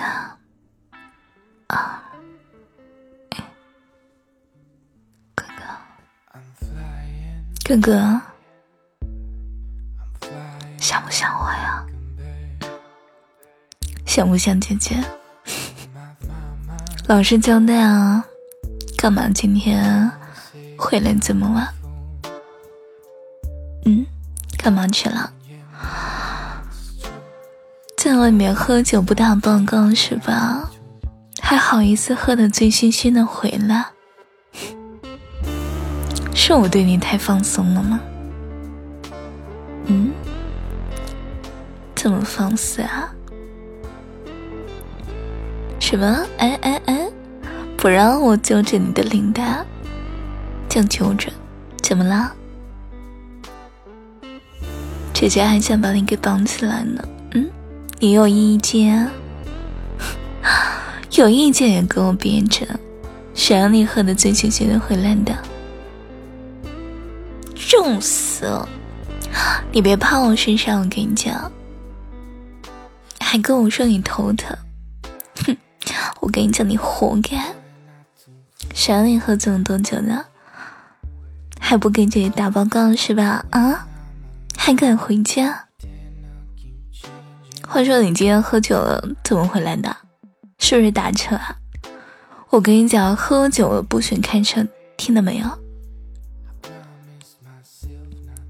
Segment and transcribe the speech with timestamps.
[0.00, 0.36] 啊，
[5.34, 5.62] 哥哥，
[7.64, 8.20] 哥哥，
[10.78, 11.84] 想不想我呀？
[14.06, 15.02] 想不想姐姐？
[17.06, 18.24] 老实交代啊！
[18.96, 20.10] 干嘛今天
[20.76, 21.66] 回来这么晚？
[23.84, 24.04] 嗯，
[24.58, 25.32] 干嘛去了？
[28.10, 30.68] 在外面喝酒不打报告是吧？
[31.40, 33.86] 还好意思喝的醉醺醺的回来？
[36.34, 38.00] 是我对你太放松了吗？
[39.86, 40.10] 嗯？
[41.94, 43.14] 这么放肆啊？
[45.78, 46.26] 什么？
[46.38, 47.08] 哎哎哎！
[47.76, 49.64] 不让我揪着你的领带，
[50.68, 51.30] 就揪着，
[51.80, 52.32] 怎么了？
[55.14, 57.00] 姐姐还想把你给绑起来呢。
[58.02, 59.10] 你有意见？
[61.12, 62.66] 有意见也跟我别着，
[63.34, 65.36] 谁让你喝的醉醺醺的回来的？
[67.54, 68.66] 重死了！
[69.70, 71.52] 你别趴我身上，我跟你讲，
[73.20, 74.56] 还跟我说你头疼。
[75.44, 75.54] 哼
[76.20, 77.52] 我跟你讲，你活该！
[78.74, 80.24] 谁让你喝这么多酒的？
[81.60, 83.44] 还不给姐姐打报告是吧？
[83.50, 83.86] 啊？
[84.56, 85.66] 还敢回家？
[87.72, 89.96] 话说你今天喝酒了，怎么回来的？
[90.58, 91.54] 是不是打车啊？
[92.48, 95.46] 我跟你讲，喝酒了不许开车，听到没有？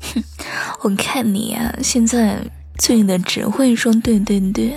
[0.00, 0.24] 哼！
[0.80, 2.38] 我看你呀，现在
[2.78, 4.74] 醉的只会说对对对，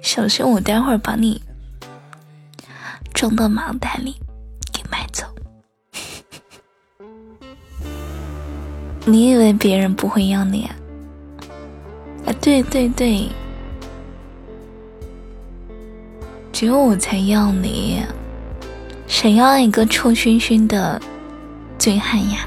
[0.00, 1.42] 小心我待会儿把你。
[3.12, 4.16] 装到麻袋里，
[4.72, 5.26] 给买走。
[9.04, 10.74] 你以为别人不会要你啊？
[12.28, 13.26] 啊，对对对，
[16.52, 18.02] 只有我才要你。
[19.06, 21.00] 谁要一个臭熏熏的
[21.78, 22.46] 醉汉呀？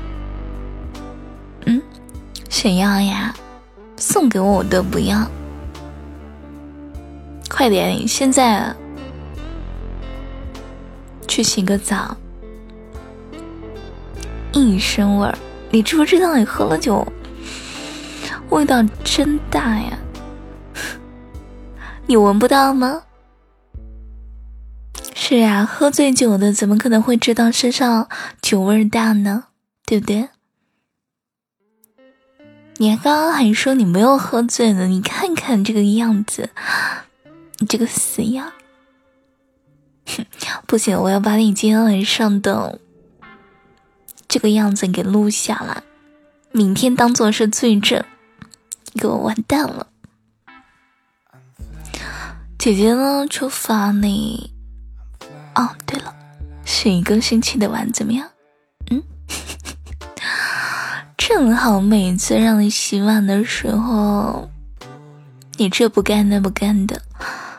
[1.65, 1.81] 嗯，
[2.47, 3.33] 谁要呀？
[3.97, 5.27] 送给我我都不要。
[7.49, 8.71] 快点，现在。
[11.27, 12.15] 去洗个澡，
[14.51, 15.35] 一身味儿。
[15.71, 17.07] 你知不知道你喝了酒，
[18.51, 19.97] 味道真大呀？
[22.05, 23.03] 你闻不到吗？
[25.15, 28.09] 是呀，喝醉酒的怎么可能会知道身上
[28.41, 29.45] 酒味大呢？
[29.85, 30.27] 对不对？
[32.77, 36.49] 你刚刚还说你没有喝醉呢，你看看这个样子，
[37.59, 38.51] 你这个死样！
[40.07, 40.25] 哼，
[40.67, 42.79] 不行，我要把你今天晚上的
[44.27, 45.83] 这个样子给录下来，
[46.51, 48.03] 明天当做是罪证，
[48.95, 49.87] 给我完蛋了。
[52.57, 54.53] 姐姐呢，就发你。
[55.55, 56.13] 哦，对了，
[56.63, 58.29] 是一个星期的碗怎么样？
[58.89, 59.03] 嗯，
[61.17, 64.49] 正好每次让你洗碗的时候，
[65.57, 67.01] 你这不干那不干的。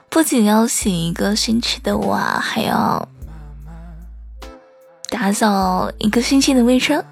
[0.08, 3.08] 不仅要洗一个星期的碗，还要
[5.08, 7.04] 打扫一个星期的卫生。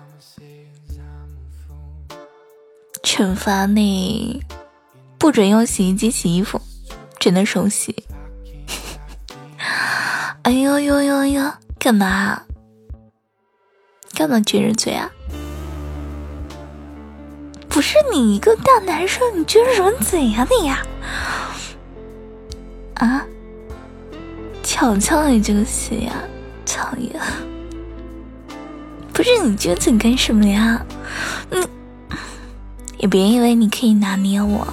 [3.21, 4.43] 惩罚你，
[5.19, 6.59] 不准用洗衣机洗衣服，
[7.19, 7.95] 只能手洗。
[10.41, 12.41] 哎呦呦呦呦，干嘛？
[14.15, 15.11] 干嘛撅着嘴啊？
[17.69, 20.83] 不是你一个大男生，你撅着什么嘴呀你呀？
[22.95, 23.27] 啊！
[24.63, 26.15] 瞧瞧你这个鞋呀，
[26.65, 27.21] 讨厌！
[29.13, 30.83] 不是你撅嘴干什么呀？
[31.51, 31.59] 你
[33.01, 34.67] 也别以为你可以拿捏我，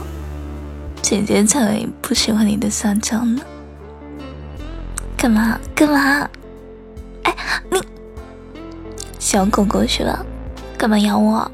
[1.02, 3.42] 姐姐才不喜欢你的撒娇呢。
[5.16, 6.30] 干嘛干嘛？
[7.24, 7.34] 哎，
[7.72, 7.82] 你
[9.18, 10.26] 小狗狗是吧？
[10.78, 11.50] 干嘛咬我？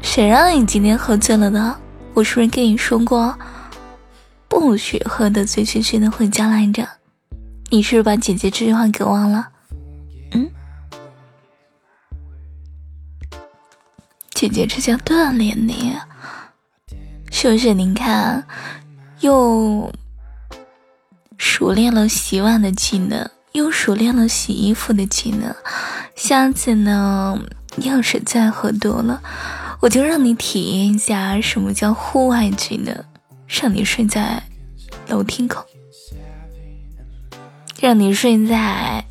[0.00, 1.76] 谁让你今天喝醉了的？
[2.14, 3.36] 我是不是跟你说过？
[4.48, 6.86] 不许喝的醉醺醺的回家来着！
[7.70, 9.48] 你是不是把姐姐这句话给忘了？
[14.42, 15.94] 姐姐这叫锻炼你，
[17.30, 17.72] 是不是？
[17.74, 18.44] 您看，
[19.20, 19.92] 又
[21.38, 25.54] 熟练了洗碗的技能，又熟练了洗衣服的技能。
[26.16, 27.38] 下次呢，
[27.76, 29.22] 要是再喝多了，
[29.78, 32.92] 我就让你体验一下什么叫户外技能。
[33.46, 34.42] 让你睡在
[35.06, 35.64] 楼梯口，
[37.78, 39.04] 让你睡在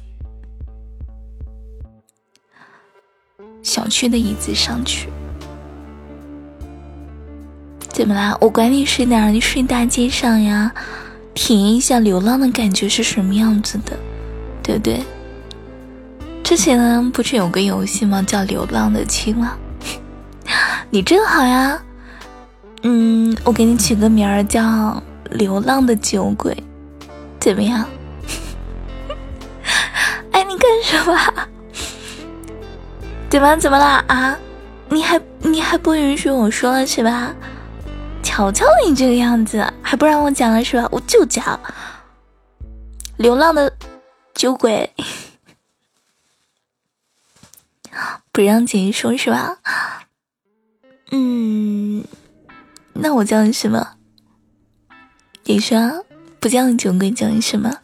[3.63, 5.07] 小区的椅子上去，
[7.93, 8.35] 怎么啦？
[8.39, 10.71] 我管你睡哪儿，你睡大街上呀，
[11.33, 13.97] 体验一下流浪的感觉是什么样子的，
[14.63, 15.03] 对不对？
[16.43, 18.21] 之前，不是有个游戏吗？
[18.23, 19.55] 叫《流浪的青蛙》，
[20.89, 21.79] 你正好呀。
[22.83, 24.61] 嗯，我给你取个名儿叫
[25.29, 26.51] 《流浪的酒鬼》，
[27.39, 27.85] 怎么样？
[30.31, 31.17] 哎，你干什么？
[33.29, 34.03] 怎么怎么啦？
[34.07, 34.37] 啊？
[34.89, 37.33] 你还你还不允许我说了是吧？
[38.23, 40.87] 瞧瞧你这个样子，还不让我讲了是吧？
[40.91, 41.59] 我就讲，
[43.17, 43.75] 流浪的
[44.33, 44.93] 酒鬼，
[48.31, 49.57] 不让姐姐说是吧？
[51.11, 52.05] 嗯，
[52.93, 53.95] 那我叫你什么？
[55.43, 56.05] 你说
[56.39, 57.79] 不叫你酒鬼，叫你什么？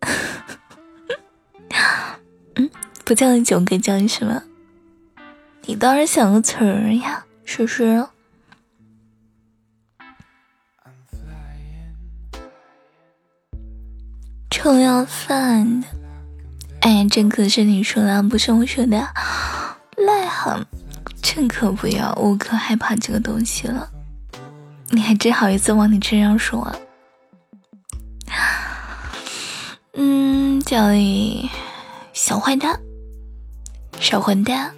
[2.56, 2.68] 嗯，
[3.04, 4.42] 不叫你酒鬼，叫你什么？
[5.62, 7.66] 你倒是想个词儿呀，是不
[14.60, 15.86] 臭要饭的，
[16.80, 18.96] 哎，这可是你说的，不是我说的。
[19.96, 20.64] 癞蛤蟆，
[21.22, 23.88] 这可不要，我可害怕这个东西了。
[24.90, 26.74] 你还真好意思往你身上说？
[29.94, 31.48] 嗯，叫你
[32.12, 32.80] 小坏蛋，
[34.00, 34.74] 小混蛋。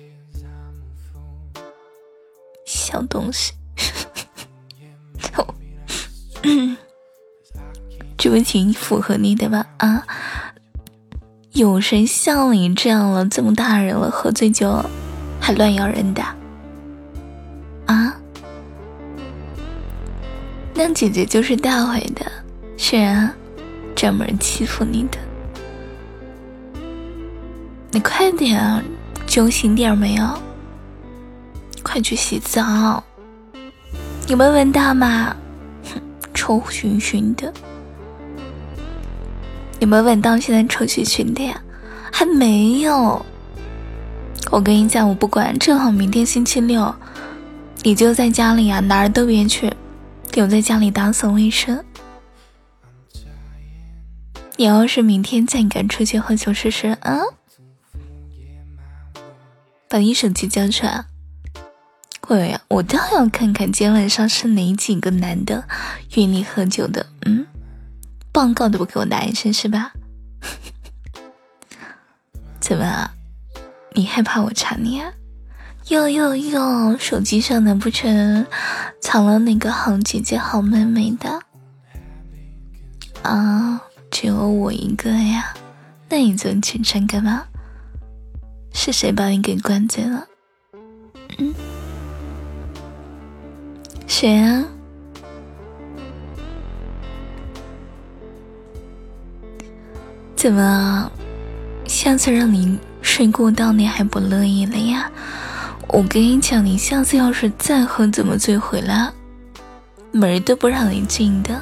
[2.66, 3.54] 小东西，
[5.18, 5.54] 臭
[8.22, 9.64] 这不挺符合你的吧？
[9.78, 10.04] 啊，
[11.52, 14.84] 有谁像你这样了这么大人了，喝醉酒
[15.40, 16.22] 还乱咬人的？
[17.86, 18.14] 啊？
[20.74, 22.30] 那姐姐就是大回的，
[22.76, 23.32] 是啊，
[23.96, 25.16] 专门欺负你的。
[27.90, 28.84] 你快点，
[29.26, 30.28] 酒醒点没有？
[31.82, 33.02] 快去洗澡！
[34.28, 35.34] 有没有闻到吗？
[35.90, 35.98] 哼，
[36.34, 37.50] 臭熏熏的！
[39.80, 40.38] 有没有稳到？
[40.38, 41.60] 现在臭熏熏的呀？
[42.12, 43.24] 还没有。
[44.50, 46.94] 我跟你讲，我不管，正好明天星期六，
[47.82, 49.72] 你就在家里啊，哪儿都别去，
[50.34, 51.82] 留在家里打扫卫生。
[54.56, 57.20] 你要是明天再敢出去喝酒试试啊？
[59.88, 61.04] 把你手机交出来！
[62.28, 65.64] 对呀，我倒要看看今天晚上是哪几个男的
[66.14, 67.06] 约你喝酒的。
[67.24, 67.44] 嗯，
[68.32, 69.92] 报告都不给我拿一声是吧？
[72.60, 73.10] 怎么？
[73.94, 75.12] 你害怕我查你啊？
[75.88, 78.46] 哟哟哟，手机上难不成
[79.00, 81.40] 藏了哪个好姐姐、好妹妹的？
[83.22, 83.80] 啊，
[84.10, 85.52] 只有我一个呀？
[86.08, 87.44] 那你这么紧张干嘛？
[88.72, 90.26] 是谁把你给灌醉了？
[91.38, 91.52] 嗯。
[94.06, 94.64] 谁啊？
[100.40, 101.12] 怎么，
[101.84, 105.10] 下次让你睡过道，你还不乐意了呀？
[105.88, 109.12] 我跟你讲，你下次要是再喝怎么醉回来，
[110.12, 111.60] 门都不让你进的。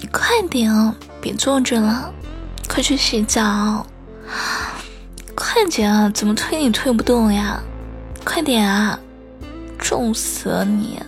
[0.00, 2.12] 你快点哦，别坐着了，
[2.68, 3.86] 快去洗澡。
[5.36, 6.10] 快点啊！
[6.12, 7.62] 怎么推你推不动呀？
[8.24, 8.98] 快点啊！
[9.78, 11.00] 重死了你！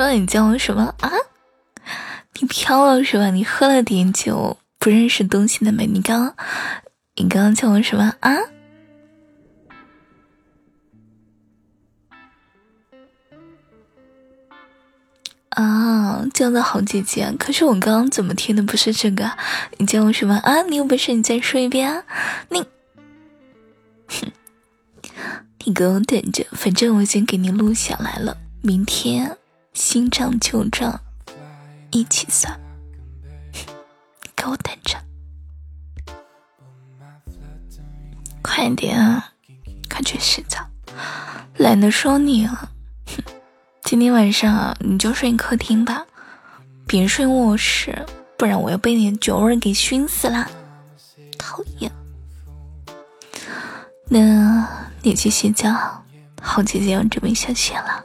[0.00, 1.10] 说你叫我什么啊？
[2.40, 3.30] 你飘了是吧？
[3.30, 5.86] 你喝了点酒，不认识东西的美。
[5.86, 6.34] 你刚，
[7.14, 8.34] 你刚刚叫我什么啊？
[15.50, 17.32] 啊，叫的好姐姐。
[17.38, 19.30] 可是我刚刚怎么听的不是这个？
[19.78, 20.62] 你叫我什么啊？
[20.62, 22.02] 你有本事你再说一遍啊！
[22.48, 22.66] 你。
[24.08, 24.32] 哼，
[25.64, 28.36] 你给我等着，反正我已经给你录下来了。
[28.60, 29.38] 明天
[29.74, 31.00] 新账旧账
[31.90, 32.58] 一起算，
[34.36, 34.96] 给我等着，
[38.40, 39.32] 快点啊，
[39.90, 40.58] 快去洗澡，
[41.56, 42.70] 懒得说你了。
[43.06, 43.22] 哼，
[43.82, 46.06] 今天晚上，你就睡客厅吧，
[46.86, 48.06] 别睡卧室，
[48.38, 50.48] 不然我要被你的酒味给熏死了，
[51.36, 51.90] 讨厌。
[54.06, 54.68] 那
[55.02, 56.04] 你去洗澡，
[56.40, 58.04] 好姐姐要准备下线了，